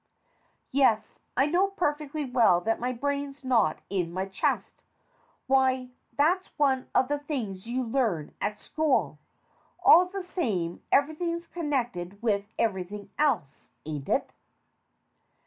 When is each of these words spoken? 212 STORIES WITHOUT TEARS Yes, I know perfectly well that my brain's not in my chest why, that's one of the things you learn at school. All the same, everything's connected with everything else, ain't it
212 0.71 0.97
STORIES 0.97 1.13
WITHOUT 1.13 1.21
TEARS 1.21 1.21
Yes, 1.21 1.21
I 1.37 1.45
know 1.45 1.67
perfectly 1.67 2.25
well 2.25 2.61
that 2.61 2.79
my 2.79 2.91
brain's 2.91 3.45
not 3.45 3.81
in 3.87 4.11
my 4.11 4.25
chest 4.25 4.81
why, 5.45 5.89
that's 6.17 6.47
one 6.57 6.89
of 6.95 7.07
the 7.07 7.19
things 7.19 7.67
you 7.67 7.83
learn 7.83 8.33
at 8.41 8.59
school. 8.59 9.19
All 9.85 10.05
the 10.07 10.23
same, 10.23 10.81
everything's 10.91 11.45
connected 11.45 12.19
with 12.23 12.45
everything 12.59 13.11
else, 13.19 13.69
ain't 13.85 14.09
it 14.09 14.31